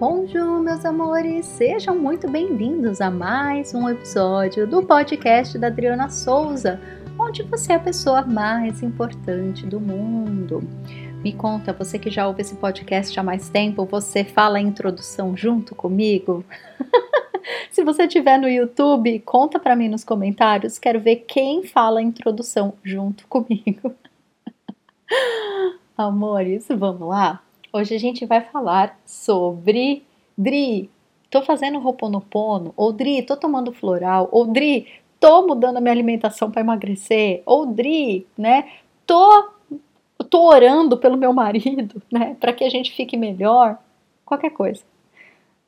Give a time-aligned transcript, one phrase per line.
[0.00, 1.44] Bonjour, meus amores!
[1.44, 6.80] Sejam muito bem-vindos a mais um episódio do podcast da Adriana Souza,
[7.18, 10.62] onde você é a pessoa mais importante do mundo.
[11.20, 15.36] Me conta, você que já ouve esse podcast há mais tempo, você fala a introdução
[15.36, 16.44] junto comigo?
[17.72, 22.04] Se você estiver no YouTube, conta para mim nos comentários, quero ver quem fala a
[22.04, 23.92] introdução junto comigo.
[25.98, 27.42] Amores, vamos lá?
[27.70, 30.02] Hoje a gente vai falar sobre
[30.36, 30.90] Dri,
[31.30, 34.86] tô fazendo Roponopono, ou Dri, tô tomando floral, ou Dri,
[35.20, 38.70] tô mudando a minha alimentação para emagrecer, ou Dri, né,
[39.06, 39.50] tô,
[40.30, 43.78] tô orando pelo meu marido, né, para que a gente fique melhor,
[44.24, 44.82] qualquer coisa.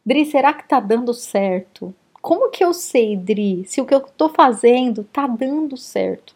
[0.04, 1.94] Dri, será que tá dando certo?
[2.22, 6.34] Como que eu sei, Dri, se o que eu tô fazendo tá dando certo?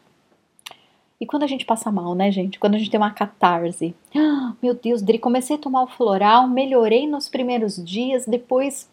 [1.20, 2.58] E quando a gente passa mal, né, gente?
[2.58, 3.94] Quando a gente tem uma catarse.
[4.14, 8.88] Ah, meu Deus, Dri, comecei a tomar o floral, melhorei nos primeiros dias, depois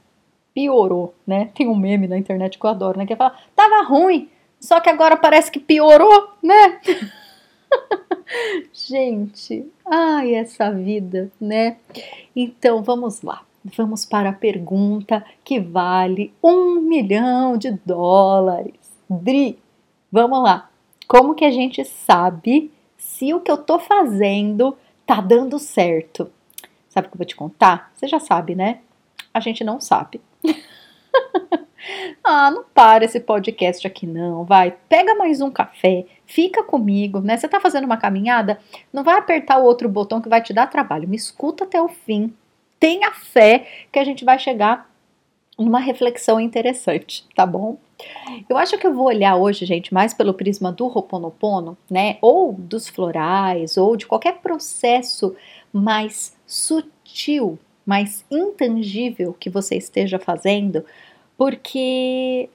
[0.53, 1.49] piorou, né?
[1.55, 3.05] Tem um meme na internet que eu adoro, né?
[3.05, 4.29] Que fala, tava ruim,
[4.59, 6.79] só que agora parece que piorou, né?
[8.71, 11.77] gente, ai, essa vida, né?
[12.35, 13.43] Então, vamos lá.
[13.77, 18.73] Vamos para a pergunta que vale um milhão de dólares.
[19.07, 19.59] Dri,
[20.11, 20.70] vamos lá.
[21.11, 26.31] Como que a gente sabe se o que eu tô fazendo tá dando certo?
[26.87, 27.91] Sabe o que eu vou te contar?
[27.93, 28.79] Você já sabe, né?
[29.33, 30.21] A gente não sabe.
[32.23, 34.71] ah, não para esse podcast aqui não, vai.
[34.87, 37.35] Pega mais um café, fica comigo, né?
[37.35, 38.61] Você tá fazendo uma caminhada,
[38.93, 41.09] não vai apertar o outro botão que vai te dar trabalho.
[41.09, 42.33] Me escuta até o fim.
[42.79, 44.89] Tenha fé que a gente vai chegar
[45.61, 47.77] numa reflexão interessante, tá bom?
[48.49, 52.17] Eu acho que eu vou olhar hoje, gente, mais pelo prisma do Ho'oponopono, né?
[52.21, 55.35] Ou dos florais, ou de qualquer processo
[55.71, 60.83] mais sutil, mais intangível que você esteja fazendo,
[61.37, 62.49] porque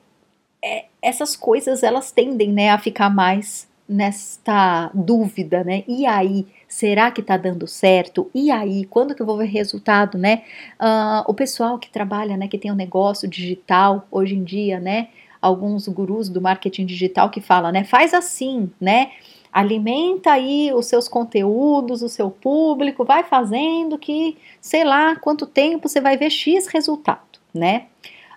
[0.62, 5.84] é, essas coisas elas tendem, né, a ficar mais nesta dúvida, né?
[5.86, 8.30] E aí, será que tá dando certo?
[8.34, 10.42] E aí, quando que eu vou ver resultado, né?
[10.80, 15.08] Uh, o pessoal que trabalha, né, que tem um negócio digital hoje em dia, né?
[15.40, 17.84] Alguns gurus do marketing digital que falam, né?
[17.84, 19.12] Faz assim, né?
[19.52, 25.88] Alimenta aí os seus conteúdos, o seu público, vai fazendo que, sei lá, quanto tempo
[25.88, 27.86] você vai ver X resultado, né?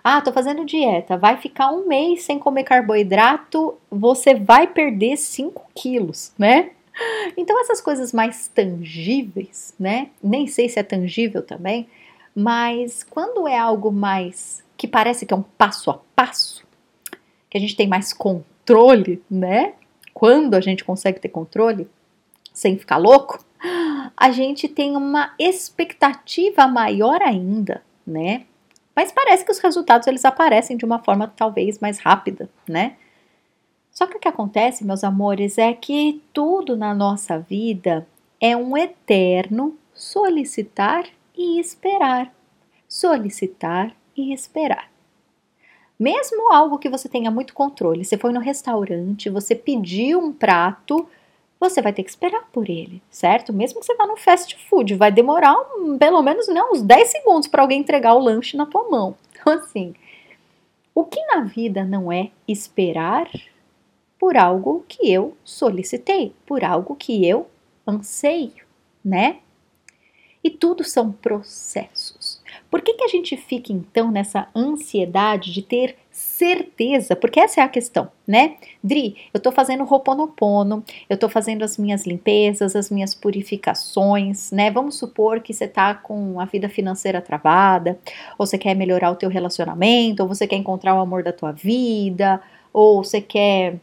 [0.02, 5.70] Ah, tô fazendo dieta, vai ficar um mês sem comer carboidrato, você vai perder 5
[5.74, 6.70] quilos, né?
[7.36, 10.08] Então, essas coisas mais tangíveis, né?
[10.22, 11.88] Nem sei se é tangível também,
[12.34, 16.66] mas quando é algo mais que parece que é um passo a passo,
[17.48, 19.74] que a gente tem mais controle, né?
[20.14, 21.88] Quando a gente consegue ter controle,
[22.52, 23.44] sem ficar louco,
[24.16, 28.46] a gente tem uma expectativa maior ainda, né?
[29.00, 32.98] Mas parece que os resultados eles aparecem de uma forma talvez mais rápida, né?
[33.90, 38.06] Só que o que acontece, meus amores, é que tudo na nossa vida
[38.38, 42.30] é um eterno solicitar e esperar.
[42.86, 44.90] Solicitar e esperar.
[45.98, 51.08] Mesmo algo que você tenha muito controle, você foi no restaurante, você pediu um prato,
[51.60, 53.52] você vai ter que esperar por ele, certo?
[53.52, 57.08] Mesmo que você vá no fast food, vai demorar um, pelo menos né, uns 10
[57.08, 59.14] segundos para alguém entregar o lanche na tua mão.
[59.40, 59.94] Então, assim,
[60.94, 63.26] o que na vida não é esperar
[64.18, 67.46] por algo que eu solicitei, por algo que eu
[67.86, 68.66] anseio,
[69.02, 69.38] né?
[70.44, 72.42] E tudo são processos.
[72.70, 77.64] Por que, que a gente fica então nessa ansiedade de ter certeza, porque essa é
[77.64, 78.56] a questão, né?
[78.82, 84.70] Dri, eu tô fazendo Roponopono, eu tô fazendo as minhas limpezas, as minhas purificações, né?
[84.70, 87.98] Vamos supor que você tá com a vida financeira travada,
[88.38, 91.52] ou você quer melhorar o teu relacionamento, ou você quer encontrar o amor da tua
[91.52, 92.40] vida,
[92.72, 93.76] ou você quer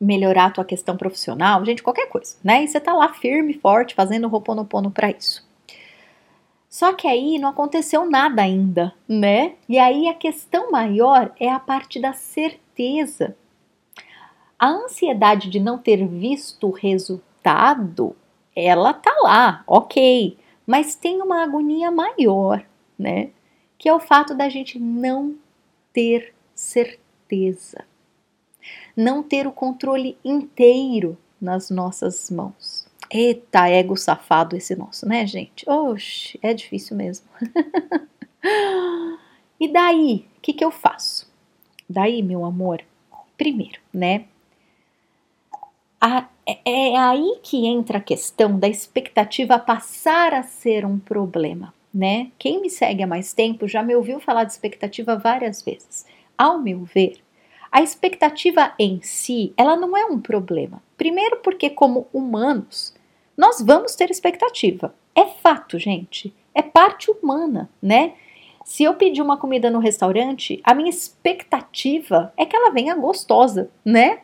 [0.00, 2.64] melhorar a tua questão profissional, gente, qualquer coisa, né?
[2.64, 5.44] E você tá lá firme, forte, fazendo Roponopono para isso.
[6.74, 9.54] Só que aí não aconteceu nada ainda, né?
[9.68, 13.36] E aí a questão maior é a parte da certeza.
[14.58, 18.16] A ansiedade de não ter visto o resultado,
[18.56, 22.66] ela tá lá, ok, mas tem uma agonia maior,
[22.98, 23.30] né?
[23.78, 25.36] Que é o fato da gente não
[25.92, 27.84] ter certeza,
[28.96, 32.83] não ter o controle inteiro nas nossas mãos.
[33.16, 35.64] Eita, ego safado esse nosso, né, gente?
[35.70, 37.24] Oxe, é difícil mesmo.
[39.60, 41.32] e daí, o que, que eu faço?
[41.88, 42.82] Daí, meu amor,
[43.38, 44.24] primeiro, né?
[46.00, 46.58] A, é,
[46.92, 51.72] é aí que entra a questão da expectativa passar a ser um problema.
[51.94, 52.32] né?
[52.36, 56.04] Quem me segue há mais tempo já me ouviu falar de expectativa várias vezes.
[56.36, 57.18] Ao meu ver,
[57.70, 60.82] a expectativa em si, ela não é um problema.
[60.96, 62.92] Primeiro porque como humanos,
[63.36, 64.94] nós vamos ter expectativa.
[65.14, 66.34] É fato, gente.
[66.54, 68.14] É parte humana, né?
[68.64, 73.70] Se eu pedir uma comida no restaurante, a minha expectativa é que ela venha gostosa,
[73.84, 74.20] né?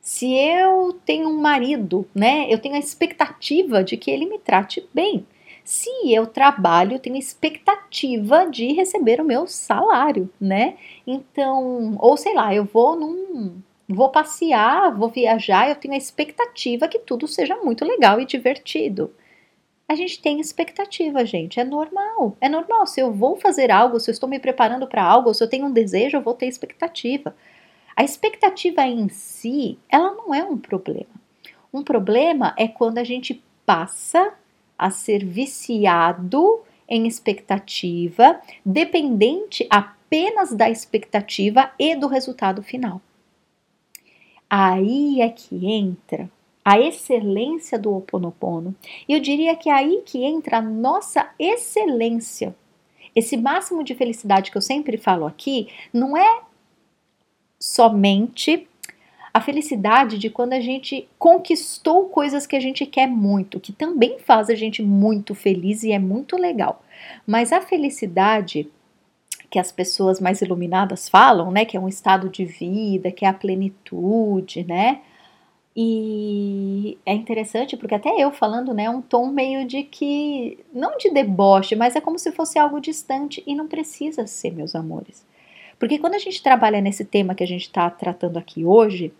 [0.00, 4.86] Se eu tenho um marido, né, eu tenho a expectativa de que ele me trate
[4.92, 5.26] bem.
[5.64, 10.76] Se eu trabalho, eu tenho expectativa de receber o meu salário, né?
[11.06, 16.88] Então, ou sei lá, eu vou num vou passear, vou viajar, eu tenho a expectativa
[16.88, 19.12] que tudo seja muito legal e divertido.
[19.86, 22.36] A gente tem expectativa, gente, é normal.
[22.40, 22.86] É normal.
[22.86, 25.66] Se eu vou fazer algo, se eu estou me preparando para algo, se eu tenho
[25.66, 27.36] um desejo, eu vou ter expectativa.
[27.94, 31.14] A expectativa em si, ela não é um problema.
[31.72, 34.32] Um problema é quando a gente passa
[34.78, 43.00] a ser viciado em expectativa, dependente apenas da expectativa e do resultado final.
[44.48, 46.30] Aí é que entra
[46.64, 48.74] a excelência do Ho Oponopono.
[49.08, 52.54] Eu diria que é aí que entra a nossa excelência.
[53.14, 56.42] Esse máximo de felicidade que eu sempre falo aqui não é
[57.60, 58.66] somente
[59.32, 64.18] a felicidade de quando a gente conquistou coisas que a gente quer muito, que também
[64.20, 66.84] faz a gente muito feliz e é muito legal.
[67.26, 68.68] Mas a felicidade
[69.54, 73.28] que as pessoas mais iluminadas falam, né, que é um estado de vida, que é
[73.28, 75.00] a plenitude, né?
[75.76, 81.08] E é interessante porque até eu falando, né, um tom meio de que não de
[81.08, 85.24] deboche, mas é como se fosse algo distante e não precisa ser, meus amores.
[85.78, 89.12] Porque quando a gente trabalha nesse tema que a gente está tratando aqui hoje,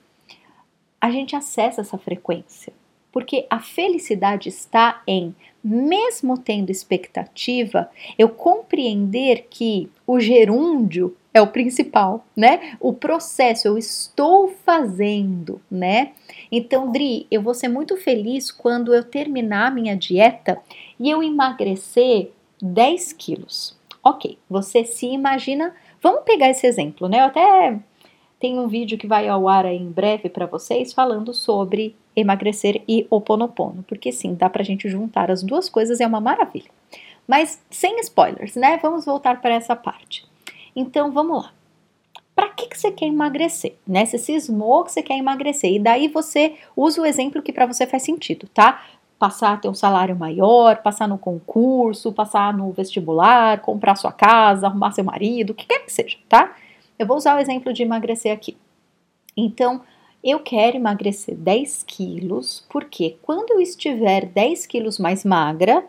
[1.00, 2.72] a gente acessa essa frequência.
[3.14, 5.32] Porque a felicidade está em,
[5.62, 7.88] mesmo tendo expectativa,
[8.18, 12.76] eu compreender que o gerúndio é o principal, né?
[12.80, 16.10] O processo, eu estou fazendo, né?
[16.50, 20.60] Então, Dri, eu vou ser muito feliz quando eu terminar a minha dieta
[20.98, 23.78] e eu emagrecer 10 quilos.
[24.02, 25.72] Ok, você se imagina
[26.04, 27.20] Vamos pegar esse exemplo, né?
[27.20, 27.80] Eu até
[28.38, 33.06] tenho um vídeo que vai ao ar em breve para vocês falando sobre emagrecer e
[33.10, 36.70] oponopono, porque sim, dá pra gente juntar as duas coisas, é uma maravilha.
[37.26, 38.78] Mas sem spoilers, né?
[38.82, 40.26] Vamos voltar para essa parte.
[40.76, 41.52] Então, vamos lá.
[42.34, 43.76] Para que, que você quer emagrecer?
[43.86, 44.04] Né?
[44.04, 47.86] Você cismou que você quer emagrecer e daí você usa o exemplo que para você
[47.86, 48.82] faz sentido, tá?
[49.18, 54.66] passar a ter um salário maior, passar no concurso, passar no vestibular, comprar sua casa,
[54.66, 56.54] arrumar seu marido, o que quer que seja, tá?
[56.98, 58.56] Eu vou usar o exemplo de emagrecer aqui.
[59.36, 59.80] Então,
[60.24, 65.84] eu quero emagrecer 10 quilos, porque quando eu estiver 10 quilos mais magra,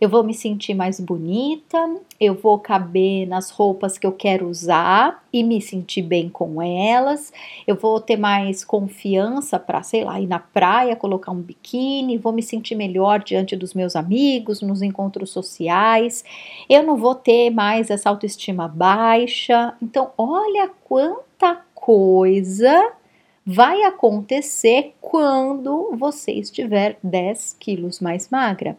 [0.00, 1.78] eu vou me sentir mais bonita,
[2.20, 7.32] eu vou caber nas roupas que eu quero usar e me sentir bem com elas,
[7.66, 12.32] eu vou ter mais confiança para, sei lá, ir na praia, colocar um biquíni, vou
[12.32, 16.24] me sentir melhor diante dos meus amigos, nos encontros sociais,
[16.68, 19.74] eu não vou ter mais essa autoestima baixa.
[19.80, 22.92] Então, olha quanta coisa
[23.46, 28.76] vai acontecer quando você estiver 10 quilos mais magra.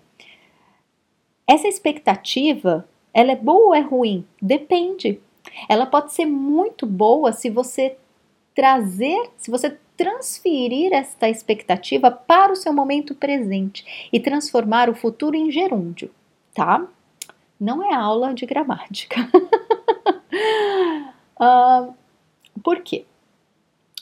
[1.47, 4.27] Essa expectativa, ela é boa ou é ruim?
[4.41, 5.21] Depende.
[5.69, 7.95] Ela pode ser muito boa se você
[8.53, 15.37] trazer, se você transferir esta expectativa para o seu momento presente e transformar o futuro
[15.37, 16.11] em gerúndio,
[16.53, 16.85] tá?
[17.57, 19.29] Não é aula de gramática.
[21.39, 21.93] uh,
[22.61, 23.05] por quê?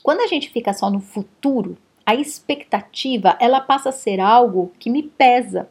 [0.05, 4.87] Quando a gente fica só no futuro, a expectativa ela passa a ser algo que
[4.87, 5.67] me pesa,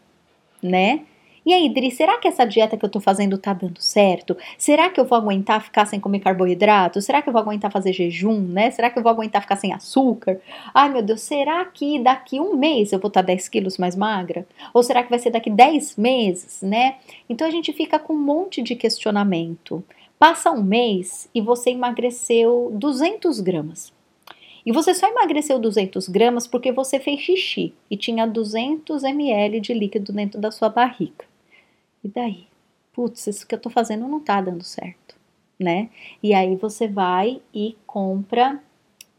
[0.60, 1.02] né?
[1.46, 4.36] E aí, Dri, será que essa dieta que eu tô fazendo tá dando certo?
[4.58, 7.00] Será que eu vou aguentar ficar sem comer carboidrato?
[7.00, 8.72] Será que eu vou aguentar fazer jejum, né?
[8.72, 10.40] Será que eu vou aguentar ficar sem açúcar?
[10.74, 13.94] Ai, meu Deus, será que daqui um mês eu vou estar tá 10 quilos mais
[13.94, 14.44] magra?
[14.72, 16.96] Ou será que vai ser daqui 10 meses, né?
[17.28, 19.84] Então a gente fica com um monte de questionamento.
[20.18, 23.93] Passa um mês e você emagreceu 200 gramas.
[24.64, 29.74] E você só emagreceu 200 gramas porque você fez xixi e tinha 200 ml de
[29.74, 31.24] líquido dentro da sua barriga.
[32.02, 32.46] E daí?
[32.92, 35.16] Putz, isso que eu tô fazendo não tá dando certo,
[35.58, 35.90] né?
[36.22, 38.62] E aí você vai e compra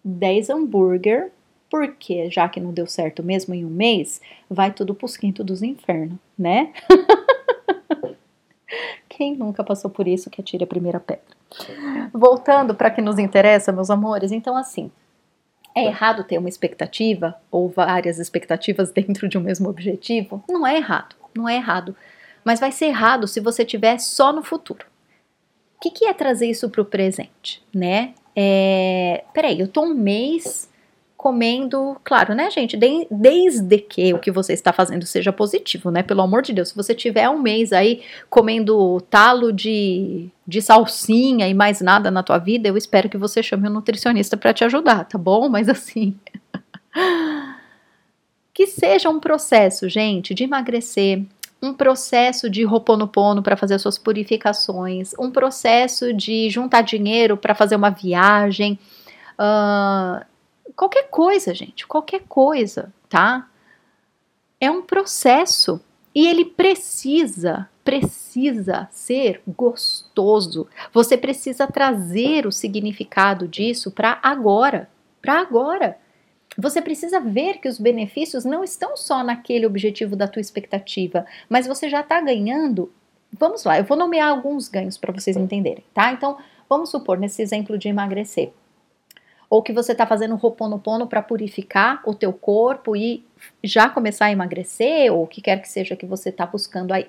[0.03, 1.31] 10 hambúrguer,
[1.69, 5.61] porque já que não deu certo mesmo em um mês, vai tudo pros quintos dos
[5.61, 6.71] infernos, né?
[9.09, 11.23] Quem nunca passou por isso que atire a primeira pedra.
[12.13, 14.91] Voltando para que nos interessa, meus amores, então assim,
[15.75, 20.43] é errado ter uma expectativa ou várias expectativas dentro de um mesmo objetivo?
[20.49, 21.95] Não é errado, não é errado.
[22.43, 24.85] mas vai ser errado se você tiver só no futuro.
[25.77, 28.13] O que, que é trazer isso para o presente, né?
[28.35, 30.69] É, peraí, eu tô um mês
[31.17, 32.77] comendo, claro, né, gente?
[32.77, 36.03] De, desde que o que você está fazendo seja positivo, né?
[36.03, 41.47] Pelo amor de Deus, se você tiver um mês aí comendo talo de, de salsinha
[41.47, 44.63] e mais nada na tua vida, eu espero que você chame um nutricionista para te
[44.63, 45.49] ajudar, tá bom?
[45.49, 46.15] Mas assim.
[48.53, 51.23] que seja um processo, gente, de emagrecer,
[51.61, 57.53] um processo de roponopono para fazer as suas purificações, um processo de juntar dinheiro para
[57.53, 58.79] fazer uma viagem,
[59.39, 60.23] uh,
[60.73, 63.49] qualquer coisa, gente, qualquer coisa, tá?
[64.59, 65.81] É um processo
[66.13, 70.67] e ele precisa, precisa ser gostoso.
[70.93, 74.89] Você precisa trazer o significado disso para agora,
[75.21, 75.97] para agora.
[76.57, 81.67] Você precisa ver que os benefícios não estão só naquele objetivo da tua expectativa, mas
[81.67, 82.91] você já está ganhando.
[83.37, 86.13] Vamos lá, eu vou nomear alguns ganhos para vocês entenderem, tá?
[86.13, 86.37] Então,
[86.69, 88.53] vamos supor nesse exemplo de emagrecer
[89.55, 93.25] ou que você está fazendo Ho'oponopono para purificar o teu corpo e
[93.63, 97.07] já começar a emagrecer, ou o que quer que seja que você está buscando aí.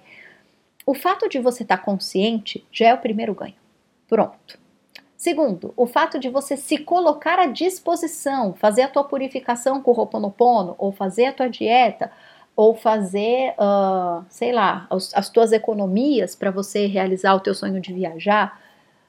[0.86, 3.56] O fato de você estar tá consciente já é o primeiro ganho.
[4.06, 4.60] Pronto.
[5.16, 9.94] Segundo, o fato de você se colocar à disposição, fazer a tua purificação com o
[9.98, 12.12] Ho'oponopono, ou fazer a tua dieta,
[12.54, 17.80] ou fazer, uh, sei lá, as, as tuas economias para você realizar o teu sonho
[17.80, 18.60] de viajar,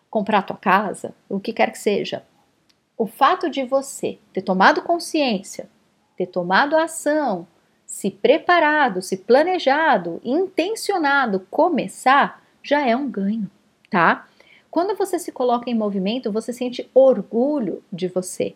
[0.09, 2.23] comprar a tua casa, o que quer que seja
[2.97, 5.69] o fato de você ter tomado consciência,
[6.17, 7.47] ter tomado ação,
[7.85, 13.49] se preparado, se planejado, intencionado começar, já é um ganho,
[13.89, 14.27] tá?
[14.69, 18.55] Quando você se coloca em movimento, você sente orgulho de você.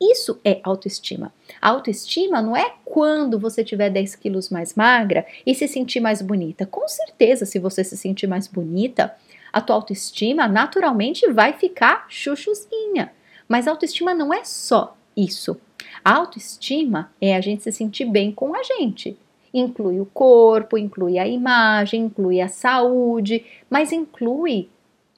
[0.00, 1.32] Isso é autoestima.
[1.60, 6.20] A autoestima não é quando você tiver 10 quilos mais magra e se sentir mais
[6.20, 6.66] bonita.
[6.66, 9.14] Com certeza, se você se sentir mais bonita,
[9.52, 13.12] a tua autoestima naturalmente vai ficar chuchuzinha.
[13.48, 15.60] Mas autoestima não é só isso.
[16.04, 19.18] A autoestima é a gente se sentir bem com a gente.
[19.52, 24.68] Inclui o corpo, inclui a imagem, inclui a saúde, mas inclui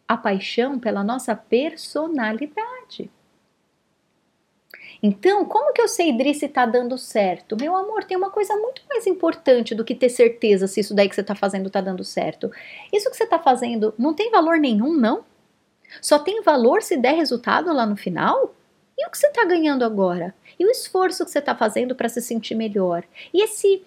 [0.06, 3.10] a paixão pela nossa personalidade.
[5.02, 7.56] Então, como que eu sei, Dri, se tá dando certo?
[7.58, 11.08] Meu amor, tem uma coisa muito mais importante do que ter certeza se isso daí
[11.08, 12.50] que você tá fazendo tá dando certo.
[12.92, 15.24] Isso que você tá fazendo não tem valor nenhum, não?
[16.00, 18.54] Só tem valor se der resultado lá no final?
[18.98, 20.34] E o que você está ganhando agora?
[20.58, 23.04] E o esforço que você está fazendo para se sentir melhor?
[23.32, 23.82] E esse,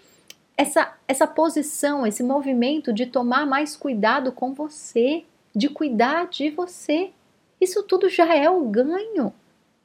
[0.56, 5.24] essa, essa posição, esse movimento de tomar mais cuidado com você,
[5.56, 7.12] de cuidar de você?
[7.60, 9.34] Isso tudo já é o ganho.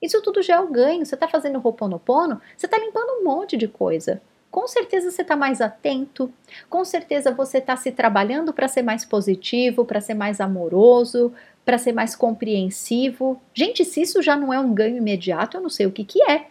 [0.00, 1.06] Isso tudo já é o ganho.
[1.06, 4.21] Você está fazendo Ho'oponopono, você está limpando um monte de coisa.
[4.50, 6.33] Com certeza você está mais atento,
[6.71, 11.33] com certeza você está se trabalhando para ser mais positivo, para ser mais amoroso,
[11.64, 13.40] para ser mais compreensivo.
[13.52, 16.23] Gente, se isso já não é um ganho imediato, eu não sei o que, que
[16.23, 16.47] é.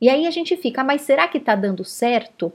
[0.00, 2.52] E aí a gente fica, mas será que está dando certo?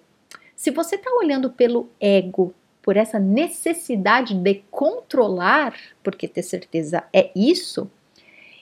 [0.56, 7.32] Se você está olhando pelo ego, por essa necessidade de controlar, porque ter certeza é
[7.36, 7.90] isso,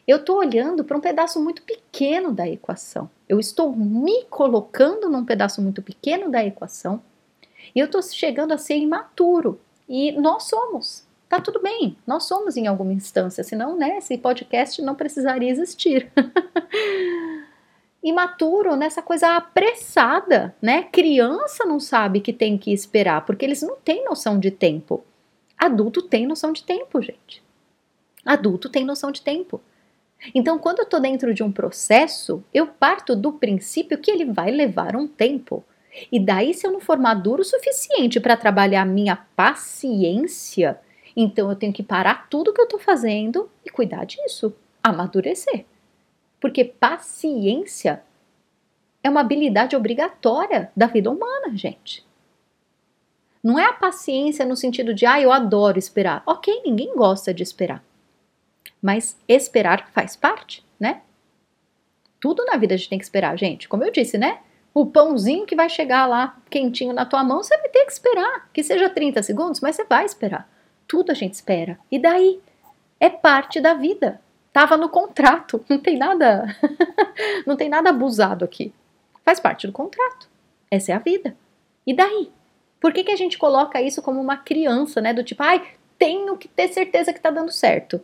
[0.06, 3.10] eu estou olhando para um pedaço muito pequeno da equação.
[3.28, 7.02] Eu estou me colocando num pedaço muito pequeno da equação
[7.74, 9.60] e eu estou chegando a ser imaturo.
[9.88, 11.06] E nós somos.
[11.34, 16.12] Tá tudo bem, nós somos em alguma instância, senão, né, esse podcast não precisaria existir.
[18.04, 20.84] Imaturo nessa coisa apressada, né?
[20.84, 25.04] Criança não sabe que tem que esperar, porque eles não têm noção de tempo.
[25.58, 27.42] Adulto tem noção de tempo, gente.
[28.24, 29.60] Adulto tem noção de tempo.
[30.36, 34.52] Então, quando eu estou dentro de um processo, eu parto do princípio que ele vai
[34.52, 35.64] levar um tempo.
[36.12, 40.80] E daí, se eu não for maduro o suficiente para trabalhar a minha paciência,
[41.16, 44.54] então eu tenho que parar tudo que eu estou fazendo e cuidar disso,
[44.84, 45.66] amadurecer.
[46.40, 48.04] Porque paciência
[49.04, 52.06] é uma habilidade obrigatória da vida humana, gente.
[53.44, 56.24] Não é a paciência no sentido de, ah, eu adoro esperar.
[56.26, 57.84] Ok, ninguém gosta de esperar.
[58.82, 61.02] Mas esperar faz parte, né?
[62.20, 63.68] Tudo na vida a gente tem que esperar, gente.
[63.68, 64.40] Como eu disse, né?
[64.74, 68.50] O pãozinho que vai chegar lá quentinho na tua mão, você vai ter que esperar.
[68.54, 70.50] Que seja 30 segundos, mas você vai esperar.
[70.88, 71.80] Tudo a gente espera.
[71.92, 72.40] E daí?
[73.00, 74.22] É parte da vida.
[74.52, 75.64] Tava no contrato.
[75.68, 76.46] Não tem nada.
[77.46, 78.74] não tem nada abusado aqui.
[79.26, 80.30] Faz parte do contrato.
[80.70, 81.36] Essa é a vida.
[81.86, 82.32] E daí?
[82.80, 85.14] Por que, que a gente coloca isso como uma criança, né?
[85.14, 85.64] Do tipo, ai,
[85.98, 88.02] tenho que ter certeza que tá dando certo.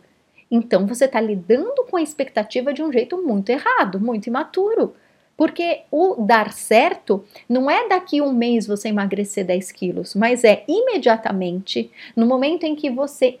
[0.50, 4.94] Então você tá lidando com a expectativa de um jeito muito errado, muito imaturo.
[5.40, 10.64] Porque o dar certo não é daqui um mês você emagrecer 10 quilos, mas é
[10.68, 13.38] imediatamente, no momento em que você,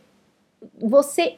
[0.80, 1.36] você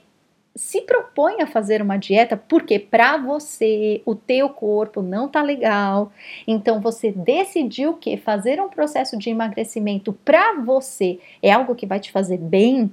[0.54, 6.12] se propõe a fazer uma dieta porque para você o teu corpo não tá legal,
[6.46, 11.98] então você decidiu que fazer um processo de emagrecimento para você é algo que vai
[11.98, 12.88] te fazer bem,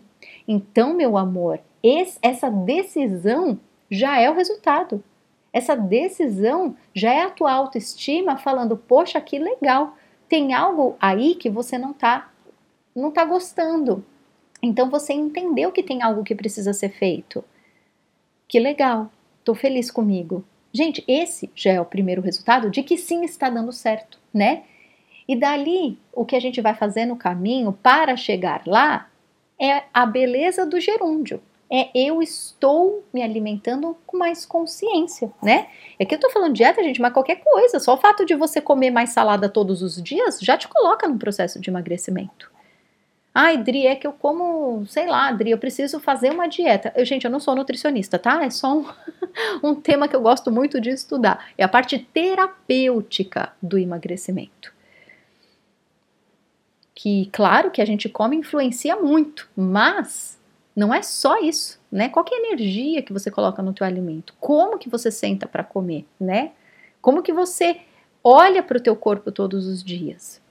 [0.48, 3.60] então meu amor, esse, essa decisão
[3.92, 5.04] já é o resultado.
[5.60, 9.98] Essa decisão já é a tua autoestima falando, poxa, que legal,
[10.30, 12.32] tem algo aí que você não tá
[12.96, 14.06] não tá gostando.
[14.64, 17.44] Então você entendeu que tem algo que precisa ser feito.
[18.48, 19.12] Que legal,
[19.44, 20.46] tô feliz comigo.
[20.72, 24.64] Gente, esse já é o primeiro resultado de que sim está dando certo, né?
[25.28, 29.10] E dali, o que a gente vai fazer no caminho para chegar lá
[29.60, 31.42] é a beleza do gerúndio.
[31.72, 35.68] É eu estou me alimentando com mais consciência, né?
[36.00, 38.60] É que eu tô falando dieta, gente, mas qualquer coisa, só o fato de você
[38.60, 42.50] comer mais salada todos os dias já te coloca num processo de emagrecimento.
[43.34, 46.92] Ai, Dri, é que eu como, sei lá, Dri, eu preciso fazer uma dieta.
[46.96, 48.44] Eu, gente, eu não sou nutricionista, tá?
[48.44, 48.86] É só um,
[49.64, 51.52] um tema que eu gosto muito de estudar.
[51.58, 54.74] É a parte terapêutica do emagrecimento.
[56.96, 60.39] Que, claro, que a gente come influencia muito, mas
[60.76, 62.10] não é só isso, né?
[62.10, 64.34] Qual é a energia que você coloca no teu alimento?
[64.40, 66.52] Como que você senta para comer, né?
[67.02, 67.82] Como que você
[68.24, 70.42] olha para o teu corpo todos os dias?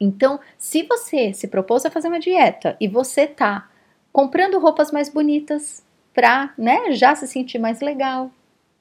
[0.00, 3.68] Então, se você se propôs a fazer uma dieta e você tá
[4.12, 5.84] comprando roupas mais bonitas
[6.14, 8.30] para, né, já se sentir mais legal,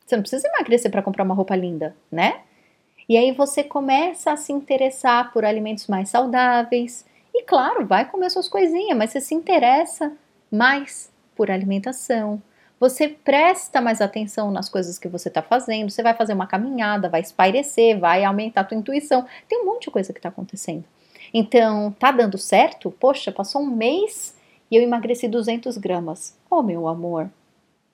[0.05, 2.41] você não precisa emagrecer para comprar uma roupa linda, né?
[3.07, 7.05] E aí você começa a se interessar por alimentos mais saudáveis.
[7.33, 10.11] E claro, vai comer suas coisinhas, mas você se interessa
[10.51, 12.41] mais por alimentação.
[12.79, 15.89] Você presta mais atenção nas coisas que você está fazendo.
[15.89, 19.25] Você vai fazer uma caminhada, vai espairecer, vai aumentar a tua intuição.
[19.47, 20.85] Tem um monte de coisa que está acontecendo.
[21.33, 22.89] Então, tá dando certo?
[22.89, 24.35] Poxa, passou um mês
[24.71, 26.37] e eu emagreci 200 gramas.
[26.49, 27.29] Oh, meu amor.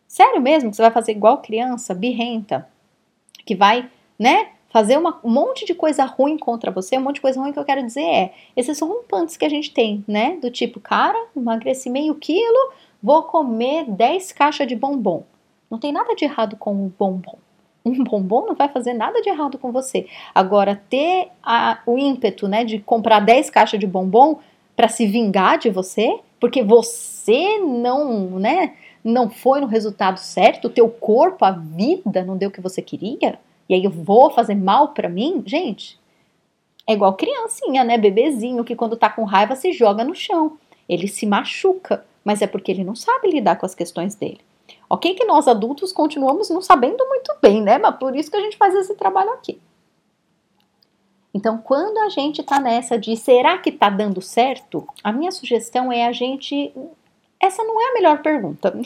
[0.07, 2.67] Sério mesmo que você vai fazer igual criança, birrenta,
[3.45, 6.97] que vai, né, fazer uma, um monte de coisa ruim contra você?
[6.97, 9.49] Um monte de coisa ruim que eu quero dizer é, esses são rompantes que a
[9.49, 15.23] gente tem, né, do tipo, cara, emagreci meio quilo, vou comer 10 caixas de bombom.
[15.71, 17.37] Não tem nada de errado com o bombom
[17.85, 20.07] um bombom não vai fazer nada de errado com você.
[20.33, 24.39] Agora, ter a, o ímpeto né, de comprar 10 caixas de bombom
[24.75, 30.69] para se vingar de você, porque você não, né, não foi no resultado certo, o
[30.71, 34.55] teu corpo, a vida não deu o que você queria, e aí eu vou fazer
[34.55, 35.99] mal para mim, gente,
[36.87, 40.57] é igual criancinha, né, bebezinho que quando tá com raiva se joga no chão.
[40.87, 44.39] Ele se machuca, mas é porque ele não sabe lidar com as questões dele.
[44.89, 47.77] Ok que nós adultos continuamos não sabendo muito bem, né?
[47.79, 49.59] Mas por isso que a gente faz esse trabalho aqui.
[51.33, 55.91] Então, quando a gente tá nessa de será que tá dando certo, a minha sugestão
[55.91, 56.71] é a gente.
[57.41, 58.73] Essa não é a melhor pergunta.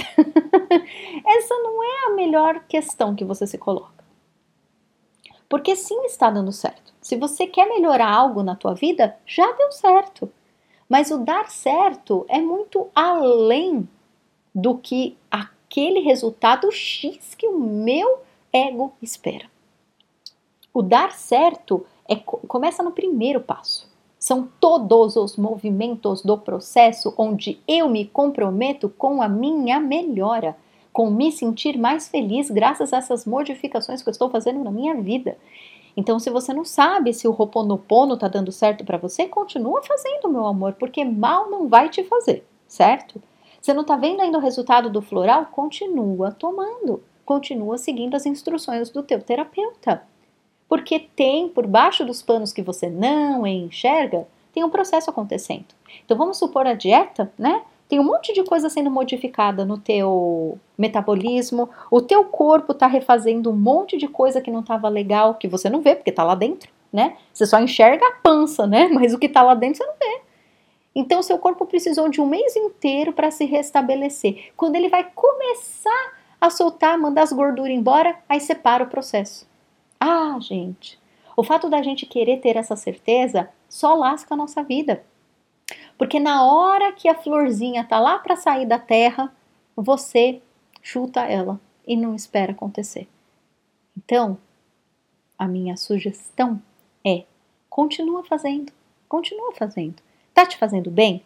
[1.28, 3.99] Essa não é a melhor questão que você se coloca.
[5.50, 6.94] Porque sim está dando certo.
[7.02, 10.32] Se você quer melhorar algo na tua vida, já deu certo.
[10.88, 13.90] Mas o dar certo é muito além
[14.54, 18.20] do que aquele resultado X que o meu
[18.54, 19.50] ego espera.
[20.74, 23.90] O dar certo é, começa no primeiro passo.
[24.20, 30.58] São todos os movimentos do processo onde eu me comprometo com a minha melhora,
[31.00, 34.96] com me sentir mais feliz graças a essas modificações que eu estou fazendo na minha
[34.96, 35.38] vida.
[35.96, 40.28] Então, se você não sabe se o Roponopono está dando certo para você, continua fazendo,
[40.28, 43.22] meu amor, porque mal não vai te fazer, certo?
[43.62, 45.46] Você não está vendo ainda o resultado do floral?
[45.46, 50.04] Continua tomando, continua seguindo as instruções do teu terapeuta.
[50.68, 55.68] Porque tem por baixo dos panos que você não enxerga, tem um processo acontecendo.
[56.04, 57.62] Então vamos supor a dieta, né?
[57.90, 63.50] Tem um monte de coisa sendo modificada no teu metabolismo, o teu corpo está refazendo
[63.50, 66.36] um monte de coisa que não estava legal, que você não vê porque está lá
[66.36, 67.18] dentro, né?
[67.34, 68.88] Você só enxerga a pança, né?
[68.94, 70.22] Mas o que está lá dentro você não vê.
[70.94, 74.52] Então, seu corpo precisou de um mês inteiro para se restabelecer.
[74.56, 79.48] Quando ele vai começar a soltar, mandar as gorduras embora, aí separa o processo.
[80.00, 81.00] Ah, gente,
[81.36, 85.04] o fato da gente querer ter essa certeza só lasca a nossa vida.
[86.00, 89.36] Porque na hora que a florzinha tá lá para sair da terra,
[89.76, 90.42] você
[90.82, 93.06] chuta ela e não espera acontecer.
[93.98, 94.38] Então,
[95.38, 96.62] a minha sugestão
[97.06, 97.26] é:
[97.70, 98.72] continua fazendo,
[99.10, 100.02] continua fazendo.
[100.34, 101.22] Tá te fazendo bem?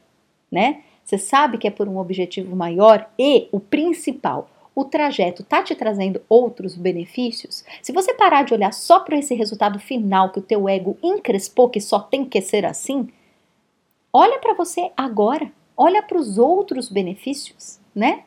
[0.52, 0.82] Né?
[1.04, 5.76] Você sabe que é por um objetivo maior e o principal, o trajeto tá te
[5.76, 10.44] trazendo outros benefícios, se você parar de olhar só para esse resultado final que o
[10.44, 13.08] teu ego encrespou que só tem que ser assim,
[14.13, 18.23] olha para você agora, olha para os outros benefícios, né?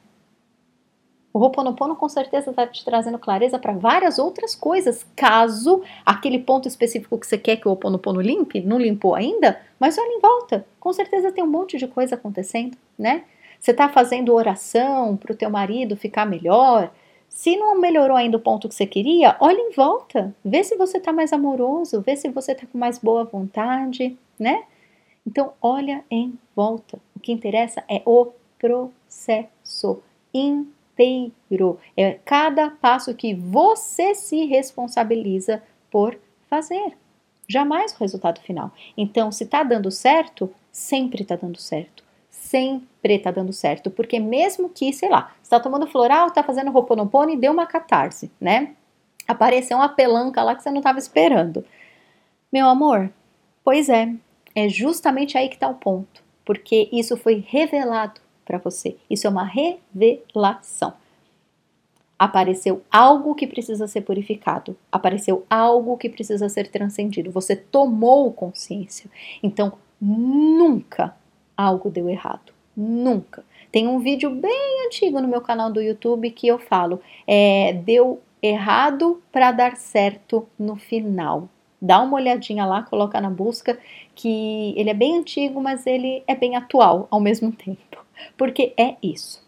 [1.33, 6.67] O Ho'oponopono com certeza está te trazendo clareza para várias outras coisas, caso aquele ponto
[6.67, 10.67] específico que você quer que o Ho'oponopono limpe, não limpou ainda, mas olha em volta,
[10.81, 13.25] com certeza tem um monte de coisa acontecendo, né?
[13.61, 16.91] Você está fazendo oração para o teu marido ficar melhor,
[17.29, 20.97] se não melhorou ainda o ponto que você queria, olha em volta, vê se você
[20.97, 24.65] está mais amoroso, vê se você está com mais boa vontade, né?
[25.27, 26.99] Então, olha em volta.
[27.15, 31.79] O que interessa é o processo inteiro.
[31.97, 36.97] É cada passo que você se responsabiliza por fazer.
[37.49, 38.71] Jamais o resultado final.
[38.97, 42.05] Então, se está dando certo, sempre está dando certo.
[42.31, 43.91] Sempre está dando certo.
[43.91, 48.31] Porque mesmo que, sei lá, está tomando floral, está fazendo roponopono e deu uma catarse,
[48.41, 48.75] né?
[49.27, 51.65] Apareceu uma pelanca lá que você não estava esperando.
[52.53, 53.11] Meu amor,
[53.65, 54.13] pois é,
[54.57, 56.25] é justamente aí que está o ponto.
[56.45, 58.97] Porque isso foi revelado para você.
[59.11, 60.95] Isso é uma revelação.
[62.19, 67.31] Apareceu algo que precisa ser purificado, apareceu algo que precisa ser transcendido.
[67.31, 69.11] Você tomou consciência.
[69.43, 71.15] Então, nunca
[71.55, 72.55] algo deu errado.
[72.75, 73.45] Nunca.
[73.71, 78.23] Tem um vídeo bem antigo no meu canal do YouTube que eu falo: é, deu
[78.43, 81.51] errado para dar certo no final.
[81.81, 83.79] Dá uma olhadinha lá, coloca na busca,
[84.15, 88.05] que ele é bem antigo, mas ele é bem atual ao mesmo tempo.
[88.37, 89.45] Porque é isso.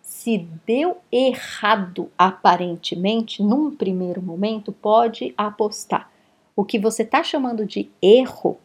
[0.00, 6.10] Se deu errado aparentemente, num primeiro momento, pode apostar.
[6.56, 8.58] O que você está chamando de erro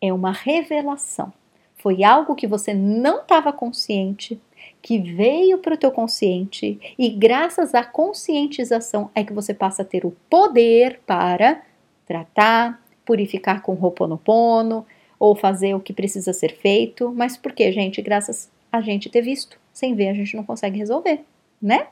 [0.00, 1.32] é uma revelação.
[1.76, 4.40] Foi algo que você não estava consciente,
[4.82, 9.84] que veio para o teu consciente e graças à conscientização é que você passa a
[9.84, 11.62] ter o poder para
[12.10, 14.84] tratar, purificar com Ho'oponopono
[15.16, 17.12] ou fazer o que precisa ser feito.
[17.14, 18.02] Mas por que, gente?
[18.02, 19.56] Graças a gente ter visto.
[19.72, 21.20] Sem ver, a gente não consegue resolver,
[21.62, 21.86] né?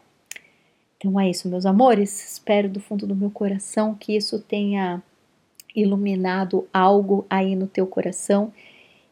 [0.96, 2.32] Então é isso, meus amores.
[2.32, 5.00] Espero do fundo do meu coração que isso tenha
[5.72, 8.52] iluminado algo aí no teu coração.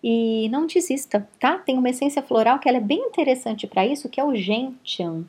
[0.02, 1.56] E não desista, tá?
[1.58, 5.22] Tem uma essência floral que ela é bem interessante para isso, que é o gentian.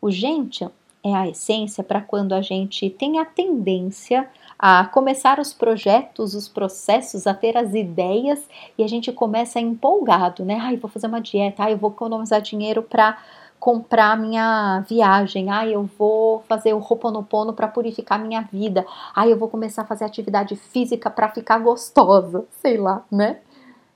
[0.00, 5.54] O gentian é a essência para quando a gente tem a tendência a começar os
[5.54, 10.58] projetos, os processos, a ter as ideias e a gente começa empolgado, né?
[10.60, 13.16] Ai, vou fazer uma dieta, ai, eu vou economizar dinheiro para
[13.58, 19.38] comprar minha viagem, ai, eu vou fazer o Ho'oponopono para purificar minha vida, ai, eu
[19.38, 23.38] vou começar a fazer atividade física para ficar gostosa, sei lá, né?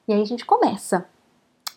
[0.08, 1.06] E aí a gente começa.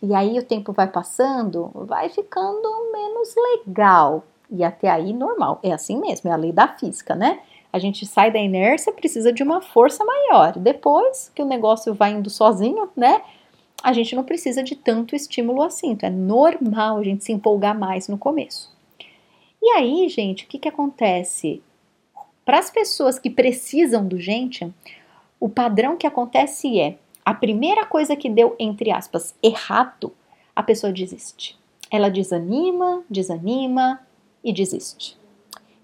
[0.02, 4.24] E aí o tempo vai passando, vai ficando menos legal.
[4.50, 7.40] E até aí normal, é assim mesmo, é a lei da física, né?
[7.72, 10.58] a gente sai da inércia, precisa de uma força maior.
[10.58, 13.22] Depois que o negócio vai indo sozinho, né?
[13.84, 15.92] A gente não precisa de tanto estímulo assim.
[15.92, 18.76] Então é normal a gente se empolgar mais no começo.
[19.62, 21.62] E aí, gente, o que, que acontece?
[22.46, 24.72] Para as pessoas que precisam do gente,
[25.40, 30.14] o padrão que acontece é a primeira coisa que deu, entre aspas, errado,
[30.56, 31.58] a pessoa desiste.
[31.92, 34.00] Ela desanima, desanima
[34.48, 35.20] e desiste.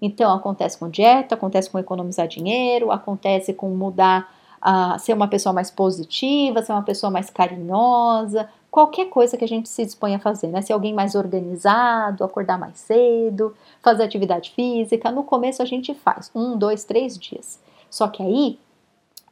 [0.00, 5.52] Então, acontece com dieta, acontece com economizar dinheiro, acontece com mudar, uh, ser uma pessoa
[5.52, 10.18] mais positiva, ser uma pessoa mais carinhosa, qualquer coisa que a gente se dispõe a
[10.18, 10.62] fazer, né?
[10.62, 15.10] Ser alguém mais organizado, acordar mais cedo, fazer atividade física.
[15.10, 17.60] No começo a gente faz um, dois, três dias.
[17.90, 18.58] Só que aí,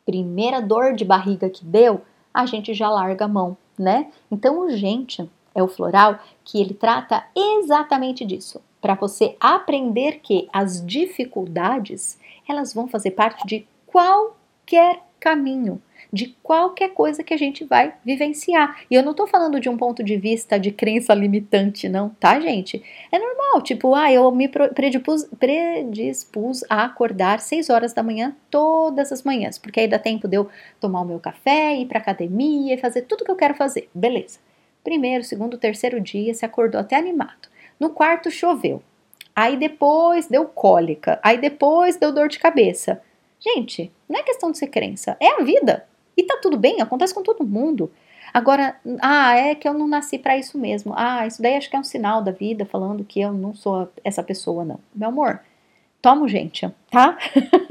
[0.05, 2.03] primeira dor de barriga que deu,
[2.35, 4.11] a gente já larga a mão, né?
[4.31, 10.49] Então, o gente é o floral que ele trata exatamente disso para você aprender que
[10.53, 12.19] as dificuldades
[12.49, 15.81] elas vão fazer parte de qualquer caminho,
[16.13, 18.83] de qualquer coisa que a gente vai vivenciar.
[18.91, 22.41] E eu não tô falando de um ponto de vista de crença limitante, não, tá,
[22.41, 22.83] gente?
[23.11, 29.13] É normal, tipo, ah, eu me predispus, predispus a acordar 6 horas da manhã todas
[29.13, 32.75] as manhãs, porque aí dá tempo de eu tomar o meu café, ir pra academia
[32.75, 33.89] e fazer tudo que eu quero fazer.
[33.95, 34.41] Beleza.
[34.83, 37.52] Primeiro, segundo, terceiro dia, se acordou até animado.
[37.83, 38.81] No quarto choveu.
[39.35, 41.19] Aí depois deu cólica.
[41.21, 43.03] Aí depois deu dor de cabeça.
[43.41, 45.85] Gente, não é questão de ser crença, é a vida.
[46.17, 47.91] E tá tudo bem, acontece com todo mundo.
[48.33, 50.95] Agora, ah, é que eu não nasci para isso mesmo.
[50.97, 53.89] Ah, isso daí acho que é um sinal da vida falando que eu não sou
[54.05, 54.79] essa pessoa, não.
[54.95, 55.41] Meu amor,
[56.01, 57.19] toma o Gentian, tá?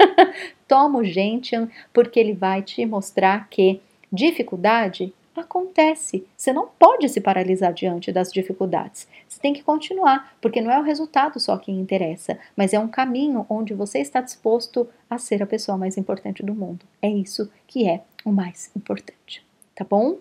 [0.68, 3.80] toma o Gentian, porque ele vai te mostrar que
[4.12, 6.26] dificuldade acontece.
[6.36, 9.08] Você não pode se paralisar diante das dificuldades.
[9.28, 12.88] Você tem que continuar, porque não é o resultado só que interessa, mas é um
[12.88, 16.84] caminho onde você está disposto a ser a pessoa mais importante do mundo.
[17.00, 20.18] É isso que é o mais importante, tá bom?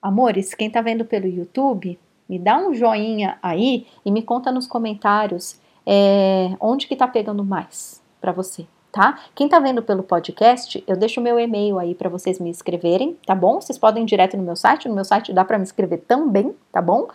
[0.00, 4.66] Amores, quem está vendo pelo YouTube, me dá um joinha aí e me conta nos
[4.66, 9.18] comentários é, onde que está pegando mais para você, tá?
[9.34, 13.34] Quem tá vendo pelo podcast, eu deixo meu e-mail aí para vocês me escreverem, tá
[13.34, 13.60] bom?
[13.60, 16.56] Vocês podem ir direto no meu site, no meu site dá para me escrever também,
[16.72, 17.06] tá bom?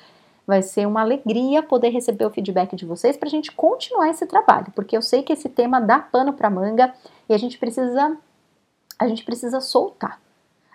[0.46, 4.28] Vai ser uma alegria poder receber o feedback de vocês para a gente continuar esse
[4.28, 6.94] trabalho, porque eu sei que esse tema dá pano para manga
[7.28, 8.16] e a gente precisa
[9.00, 10.22] a gente precisa soltar.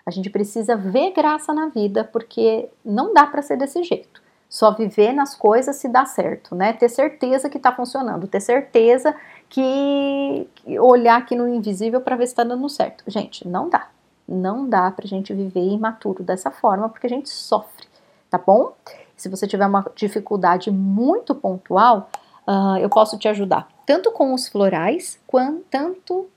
[0.05, 4.21] A gente precisa ver graça na vida, porque não dá para ser desse jeito.
[4.49, 6.73] Só viver nas coisas se dá certo, né?
[6.73, 9.15] Ter certeza que está funcionando, ter certeza
[9.49, 10.47] que
[10.79, 13.03] olhar aqui no invisível para ver se está dando certo.
[13.07, 13.89] Gente, não dá.
[14.27, 17.87] Não dá para a gente viver imaturo dessa forma, porque a gente sofre,
[18.29, 18.73] tá bom?
[19.15, 22.09] Se você tiver uma dificuldade muito pontual,
[22.45, 26.27] uh, eu posso te ajudar tanto com os florais, quanto tanto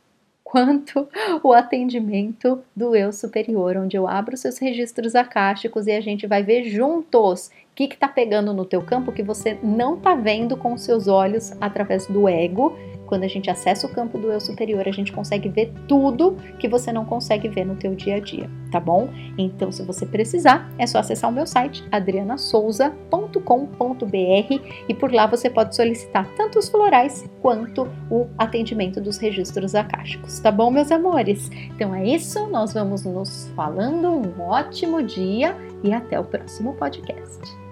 [0.51, 1.09] quanto
[1.43, 6.43] o atendimento do eu superior, onde eu abro seus registros acásticos e a gente vai
[6.43, 7.51] ver juntos
[7.89, 12.07] que está pegando no teu campo que você não está vendo com seus olhos através
[12.07, 12.77] do ego
[13.11, 16.69] quando a gente acessa o campo do eu superior, a gente consegue ver tudo que
[16.69, 19.09] você não consegue ver no teu dia a dia, tá bom?
[19.37, 25.51] Então, se você precisar, é só acessar o meu site adrianasouza.com.br e por lá você
[25.51, 31.51] pode solicitar tanto os florais quanto o atendimento dos registros acásticos, tá bom, meus amores?
[31.75, 37.70] Então é isso, nós vamos nos falando, um ótimo dia e até o próximo podcast.